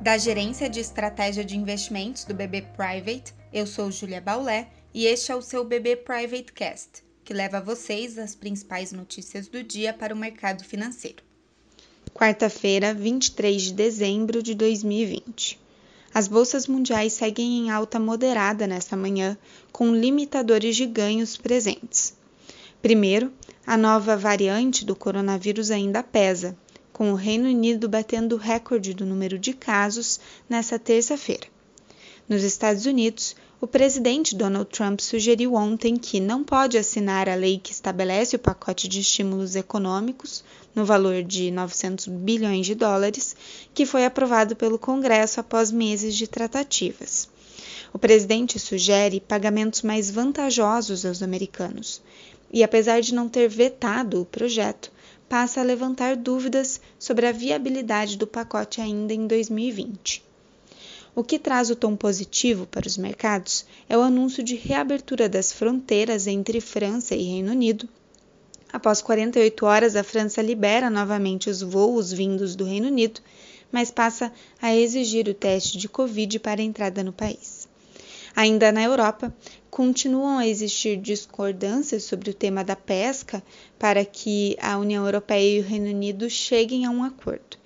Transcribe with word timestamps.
Da 0.00 0.16
Gerência 0.16 0.70
de 0.70 0.80
Estratégia 0.80 1.44
de 1.44 1.54
Investimentos 1.58 2.24
do 2.24 2.32
BB 2.32 2.62
Private, 2.74 3.34
eu 3.52 3.66
sou 3.66 3.90
Julia 3.92 4.18
Baulé 4.18 4.68
e 4.94 5.04
este 5.04 5.30
é 5.30 5.36
o 5.36 5.42
seu 5.42 5.62
BB 5.62 5.96
Private 5.96 6.54
Cast, 6.54 7.04
que 7.22 7.34
leva 7.34 7.58
a 7.58 7.60
vocês 7.60 8.16
as 8.16 8.34
principais 8.34 8.92
notícias 8.92 9.46
do 9.46 9.62
dia 9.62 9.92
para 9.92 10.14
o 10.14 10.16
mercado 10.16 10.64
financeiro. 10.64 11.22
Quarta-feira, 12.14 12.94
23 12.94 13.60
de 13.60 13.72
dezembro 13.74 14.42
de 14.42 14.54
2020. 14.54 15.60
As 16.14 16.26
bolsas 16.26 16.66
mundiais 16.66 17.12
seguem 17.12 17.58
em 17.58 17.70
alta 17.70 18.00
moderada 18.00 18.66
nesta 18.66 18.96
manhã, 18.96 19.36
com 19.70 19.94
limitadores 19.94 20.76
de 20.76 20.86
ganhos 20.86 21.36
presentes. 21.36 22.14
Primeiro, 22.80 23.30
a 23.66 23.76
nova 23.76 24.16
variante 24.16 24.82
do 24.82 24.96
coronavírus 24.96 25.70
ainda 25.70 26.02
pesa, 26.02 26.56
com 27.00 27.12
o 27.12 27.16
Reino 27.16 27.48
Unido 27.48 27.88
batendo 27.88 28.34
o 28.34 28.38
recorde 28.38 28.92
do 28.92 29.06
número 29.06 29.38
de 29.38 29.54
casos 29.54 30.20
nesta 30.46 30.78
terça-feira. 30.78 31.46
Nos 32.28 32.42
Estados 32.42 32.84
Unidos, 32.84 33.34
o 33.58 33.66
presidente 33.66 34.36
Donald 34.36 34.68
Trump 34.68 35.00
sugeriu 35.00 35.54
ontem 35.54 35.96
que 35.96 36.20
não 36.20 36.44
pode 36.44 36.76
assinar 36.76 37.26
a 37.26 37.34
lei 37.34 37.58
que 37.58 37.72
estabelece 37.72 38.36
o 38.36 38.38
pacote 38.38 38.86
de 38.86 39.00
estímulos 39.00 39.56
econômicos, 39.56 40.44
no 40.74 40.84
valor 40.84 41.22
de 41.22 41.50
900 41.50 42.06
bilhões 42.06 42.66
de 42.66 42.74
dólares, 42.74 43.34
que 43.72 43.86
foi 43.86 44.04
aprovado 44.04 44.54
pelo 44.54 44.78
Congresso 44.78 45.40
após 45.40 45.72
meses 45.72 46.14
de 46.14 46.26
tratativas. 46.26 47.30
O 47.94 47.98
presidente 47.98 48.58
sugere 48.58 49.20
pagamentos 49.20 49.80
mais 49.80 50.10
vantajosos 50.10 51.06
aos 51.06 51.22
americanos, 51.22 52.02
e 52.52 52.62
apesar 52.62 53.00
de 53.00 53.14
não 53.14 53.26
ter 53.26 53.48
vetado 53.48 54.20
o 54.20 54.26
projeto, 54.26 54.92
passa 55.30 55.60
a 55.60 55.62
levantar 55.62 56.16
dúvidas 56.16 56.80
sobre 56.98 57.24
a 57.24 57.30
viabilidade 57.30 58.18
do 58.18 58.26
pacote 58.26 58.80
ainda 58.80 59.14
em 59.14 59.28
2020. 59.28 60.24
O 61.14 61.22
que 61.22 61.38
traz 61.38 61.70
o 61.70 61.76
tom 61.76 61.94
positivo 61.94 62.66
para 62.66 62.88
os 62.88 62.98
mercados 62.98 63.64
é 63.88 63.96
o 63.96 64.02
anúncio 64.02 64.42
de 64.42 64.56
reabertura 64.56 65.28
das 65.28 65.52
fronteiras 65.52 66.26
entre 66.26 66.60
França 66.60 67.14
e 67.14 67.22
Reino 67.22 67.52
Unido. 67.52 67.88
Após 68.72 69.00
48 69.00 69.64
horas, 69.64 69.94
a 69.94 70.02
França 70.02 70.42
libera 70.42 70.90
novamente 70.90 71.48
os 71.48 71.62
voos 71.62 72.12
vindos 72.12 72.56
do 72.56 72.64
Reino 72.64 72.88
Unido, 72.88 73.20
mas 73.70 73.88
passa 73.88 74.32
a 74.60 74.74
exigir 74.74 75.28
o 75.28 75.34
teste 75.34 75.78
de 75.78 75.88
Covid 75.88 76.40
para 76.40 76.60
a 76.60 76.64
entrada 76.64 77.04
no 77.04 77.12
país. 77.12 77.68
Ainda 78.34 78.72
na 78.72 78.82
Europa, 78.82 79.32
continuam 79.80 80.36
a 80.36 80.46
existir 80.46 80.98
discordâncias 80.98 82.04
sobre 82.04 82.28
o 82.28 82.34
tema 82.34 82.62
da 82.62 82.76
pesca 82.76 83.42
para 83.78 84.04
que 84.04 84.54
a 84.60 84.76
União 84.76 85.06
Europeia 85.06 85.56
e 85.56 85.60
o 85.60 85.66
Reino 85.66 85.86
Unido 85.86 86.28
cheguem 86.28 86.84
a 86.84 86.90
um 86.90 87.02
acordo. 87.02 87.56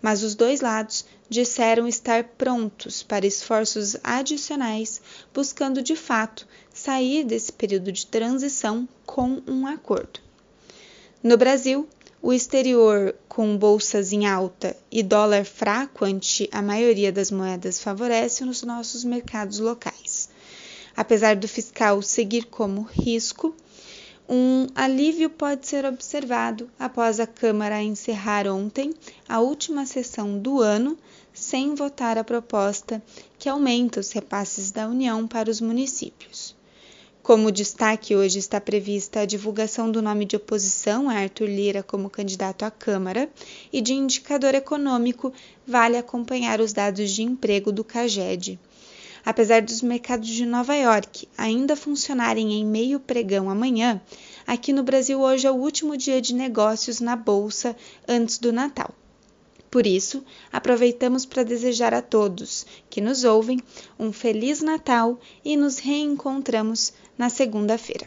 Mas 0.00 0.22
os 0.22 0.36
dois 0.36 0.60
lados 0.60 1.04
disseram 1.28 1.88
estar 1.88 2.22
prontos 2.38 3.02
para 3.02 3.26
esforços 3.26 3.96
adicionais, 4.04 5.02
buscando 5.34 5.82
de 5.82 5.96
fato 5.96 6.46
sair 6.72 7.24
desse 7.24 7.52
período 7.52 7.90
de 7.90 8.06
transição 8.06 8.88
com 9.04 9.42
um 9.44 9.66
acordo. 9.66 10.20
No 11.24 11.36
Brasil, 11.36 11.88
o 12.22 12.32
exterior 12.32 13.16
com 13.28 13.58
bolsas 13.58 14.12
em 14.12 14.28
alta 14.28 14.76
e 14.92 15.02
dólar 15.02 15.44
fraco 15.44 16.04
ante 16.04 16.48
a 16.52 16.62
maioria 16.62 17.10
das 17.10 17.32
moedas 17.32 17.80
favorece 17.80 18.44
os 18.44 18.62
nossos 18.62 19.02
mercados 19.02 19.58
locais 19.58 20.13
apesar 20.96 21.36
do 21.36 21.48
fiscal 21.48 22.00
seguir 22.02 22.44
como 22.44 22.82
risco, 22.82 23.54
um 24.28 24.66
alívio 24.74 25.28
pode 25.28 25.66
ser 25.66 25.84
observado 25.84 26.70
após 26.78 27.20
a 27.20 27.26
Câmara 27.26 27.82
encerrar 27.82 28.46
ontem 28.46 28.94
a 29.28 29.40
última 29.40 29.84
sessão 29.84 30.38
do 30.38 30.60
ano 30.60 30.96
sem 31.32 31.74
votar 31.74 32.16
a 32.16 32.24
proposta 32.24 33.02
que 33.38 33.48
aumenta 33.48 34.00
os 34.00 34.12
repasses 34.12 34.70
da 34.70 34.88
União 34.88 35.26
para 35.26 35.50
os 35.50 35.60
municípios. 35.60 36.56
Como 37.22 37.50
destaque, 37.50 38.14
hoje 38.14 38.38
está 38.38 38.60
prevista 38.60 39.20
a 39.20 39.24
divulgação 39.24 39.90
do 39.90 40.02
nome 40.02 40.26
de 40.26 40.36
oposição 40.36 41.08
a 41.08 41.14
Arthur 41.14 41.48
Lira 41.48 41.82
como 41.82 42.10
candidato 42.10 42.64
à 42.64 42.70
Câmara 42.70 43.30
e 43.72 43.80
de 43.80 43.94
indicador 43.94 44.54
econômico, 44.54 45.32
vale 45.66 45.96
acompanhar 45.96 46.60
os 46.60 46.74
dados 46.74 47.10
de 47.10 47.22
emprego 47.22 47.72
do 47.72 47.82
CAGED. 47.82 48.58
Apesar 49.24 49.62
dos 49.62 49.80
mercados 49.80 50.28
de 50.28 50.44
Nova 50.44 50.74
York 50.74 51.26
ainda 51.36 51.74
funcionarem 51.74 52.52
em 52.52 52.64
meio 52.66 53.00
pregão 53.00 53.48
amanhã, 53.48 54.00
aqui 54.46 54.72
no 54.72 54.82
Brasil 54.82 55.20
hoje 55.20 55.46
é 55.46 55.50
o 55.50 55.54
último 55.54 55.96
dia 55.96 56.20
de 56.20 56.34
negócios 56.34 57.00
na 57.00 57.16
bolsa 57.16 57.74
antes 58.06 58.38
do 58.38 58.52
Natal. 58.52 58.94
Por 59.70 59.86
isso, 59.86 60.22
aproveitamos 60.52 61.24
para 61.26 61.42
desejar 61.42 61.92
a 61.94 62.02
todos 62.02 62.64
que 62.88 63.00
nos 63.00 63.24
ouvem 63.24 63.60
um 63.98 64.12
Feliz 64.12 64.60
Natal 64.60 65.18
e 65.44 65.56
nos 65.56 65.78
reencontramos 65.78 66.92
na 67.18 67.28
segunda-feira. 67.28 68.06